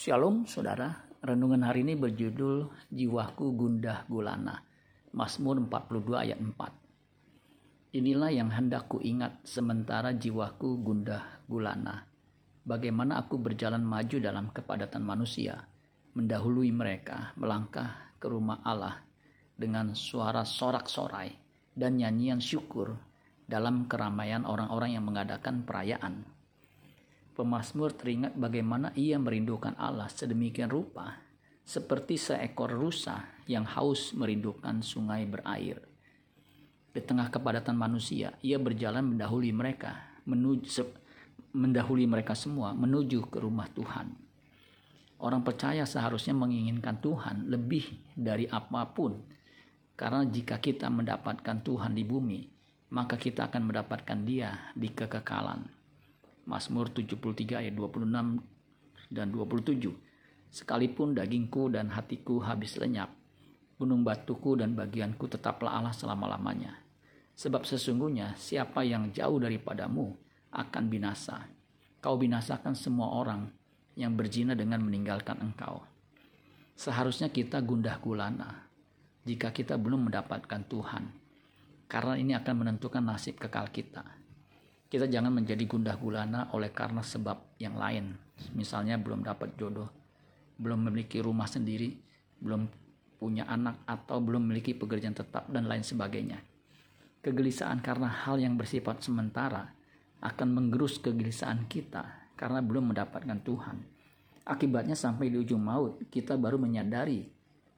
Shalom 0.00 0.48
saudara, 0.48 1.12
renungan 1.20 1.60
hari 1.60 1.84
ini 1.84 1.92
berjudul 1.92 2.72
Jiwaku 2.88 3.52
Gundah 3.52 4.08
Gulana, 4.08 4.64
Mazmur 5.12 5.60
42 5.60 6.24
ayat 6.24 6.40
4. 6.40 8.00
Inilah 8.00 8.32
yang 8.32 8.48
hendak 8.48 8.88
ku 8.88 8.96
ingat 9.04 9.44
sementara 9.44 10.16
jiwaku 10.16 10.80
gundah 10.80 11.44
gulana. 11.44 12.08
Bagaimana 12.64 13.20
aku 13.20 13.44
berjalan 13.44 13.84
maju 13.84 14.16
dalam 14.24 14.48
kepadatan 14.48 15.04
manusia, 15.04 15.68
mendahului 16.16 16.72
mereka, 16.72 17.36
melangkah 17.36 18.16
ke 18.16 18.24
rumah 18.24 18.64
Allah 18.64 19.04
dengan 19.52 19.92
suara 19.92 20.48
sorak-sorai 20.48 21.28
dan 21.76 22.00
nyanyian 22.00 22.40
syukur 22.40 22.96
dalam 23.44 23.84
keramaian 23.84 24.48
orang-orang 24.48 24.96
yang 24.96 25.04
mengadakan 25.04 25.60
perayaan 25.68 26.39
Pemasmur 27.34 27.94
teringat 27.94 28.34
bagaimana 28.34 28.90
ia 28.98 29.16
merindukan 29.16 29.78
Allah 29.78 30.10
sedemikian 30.10 30.68
rupa, 30.68 31.16
seperti 31.62 32.18
seekor 32.18 32.74
rusa 32.74 33.38
yang 33.46 33.62
haus 33.62 34.12
merindukan 34.18 34.82
sungai 34.82 35.24
berair. 35.30 35.78
Di 36.90 36.98
tengah 36.98 37.30
kepadatan 37.30 37.78
manusia, 37.78 38.34
ia 38.42 38.58
berjalan 38.58 39.14
mendahului 39.14 39.54
mereka, 39.54 40.18
menuju 40.26 40.66
mendahului 41.54 42.06
mereka 42.06 42.34
semua 42.34 42.74
menuju 42.74 43.30
ke 43.30 43.38
rumah 43.38 43.70
Tuhan. 43.70 44.10
Orang 45.20 45.46
percaya 45.46 45.84
seharusnya 45.86 46.32
menginginkan 46.32 46.98
Tuhan 46.98 47.46
lebih 47.46 47.86
dari 48.16 48.50
apa 48.50 48.90
pun, 48.90 49.20
karena 49.94 50.24
jika 50.24 50.58
kita 50.58 50.88
mendapatkan 50.88 51.60
Tuhan 51.60 51.92
di 51.92 52.02
bumi, 52.02 52.40
maka 52.90 53.14
kita 53.20 53.52
akan 53.52 53.70
mendapatkan 53.70 54.18
Dia 54.24 54.72
di 54.74 54.88
kekekalan. 54.90 55.79
Mazmur 56.50 56.90
73 56.90 57.62
ayat 57.62 57.74
26 57.78 58.10
dan 59.14 59.30
27. 59.30 59.86
Sekalipun 60.50 61.14
dagingku 61.14 61.70
dan 61.70 61.94
hatiku 61.94 62.42
habis 62.42 62.74
lenyap, 62.74 63.14
gunung 63.78 64.02
batuku 64.02 64.58
dan 64.58 64.74
bagianku 64.74 65.30
tetaplah 65.30 65.78
Allah 65.78 65.94
selama-lamanya. 65.94 66.74
Sebab 67.38 67.62
sesungguhnya 67.62 68.34
siapa 68.34 68.82
yang 68.82 69.14
jauh 69.14 69.38
daripadamu 69.38 70.10
akan 70.50 70.84
binasa. 70.90 71.46
Kau 72.02 72.18
binasakan 72.18 72.74
semua 72.74 73.14
orang 73.14 73.46
yang 73.94 74.18
berzina 74.18 74.58
dengan 74.58 74.82
meninggalkan 74.82 75.38
engkau. 75.38 75.86
Seharusnya 76.74 77.30
kita 77.30 77.62
gundah 77.62 78.02
gulana 78.02 78.66
jika 79.22 79.54
kita 79.54 79.78
belum 79.78 80.10
mendapatkan 80.10 80.66
Tuhan. 80.66 81.14
Karena 81.86 82.18
ini 82.18 82.34
akan 82.34 82.54
menentukan 82.66 83.06
nasib 83.06 83.38
kekal 83.38 83.70
kita 83.70 84.02
kita 84.90 85.06
jangan 85.06 85.30
menjadi 85.30 85.62
gundah 85.70 85.94
gulana 85.94 86.50
oleh 86.50 86.74
karena 86.74 86.98
sebab 86.98 87.54
yang 87.62 87.78
lain. 87.78 88.10
Misalnya 88.58 88.98
belum 88.98 89.22
dapat 89.22 89.54
jodoh, 89.54 89.86
belum 90.58 90.90
memiliki 90.90 91.22
rumah 91.22 91.46
sendiri, 91.46 91.94
belum 92.42 92.66
punya 93.22 93.46
anak 93.46 93.86
atau 93.86 94.18
belum 94.18 94.50
memiliki 94.50 94.74
pekerjaan 94.74 95.14
tetap 95.14 95.46
dan 95.46 95.70
lain 95.70 95.86
sebagainya. 95.86 96.42
Kegelisahan 97.22 97.78
karena 97.78 98.10
hal 98.10 98.42
yang 98.42 98.58
bersifat 98.58 99.06
sementara 99.06 99.70
akan 100.26 100.48
menggerus 100.58 100.98
kegelisahan 100.98 101.70
kita 101.70 102.34
karena 102.34 102.58
belum 102.58 102.90
mendapatkan 102.90 103.38
Tuhan. 103.46 103.76
Akibatnya 104.42 104.98
sampai 104.98 105.30
di 105.30 105.38
ujung 105.38 105.62
maut 105.62 106.02
kita 106.10 106.34
baru 106.34 106.58
menyadari 106.58 107.30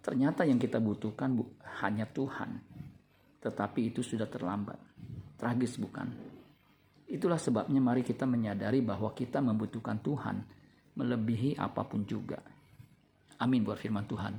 ternyata 0.00 0.48
yang 0.48 0.56
kita 0.56 0.80
butuhkan 0.80 1.36
hanya 1.84 2.08
Tuhan. 2.08 2.64
Tetapi 3.44 3.92
itu 3.92 4.00
sudah 4.00 4.24
terlambat. 4.30 4.80
Tragis 5.36 5.76
bukan? 5.76 6.33
Itulah 7.14 7.38
sebabnya 7.38 7.78
mari 7.78 8.02
kita 8.02 8.26
menyadari 8.26 8.82
bahwa 8.82 9.14
kita 9.14 9.38
membutuhkan 9.38 10.02
Tuhan 10.02 10.42
melebihi 10.98 11.54
apa 11.54 11.86
pun 11.86 12.02
juga. 12.02 12.42
Amin 13.38 13.62
buat 13.62 13.78
firman 13.78 14.02
Tuhan. 14.10 14.34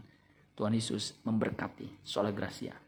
Tuhan 0.55 0.75
Yesus 0.75 1.23
memberkati. 1.23 2.03
Sola 2.03 2.35
Gracia. 2.35 2.84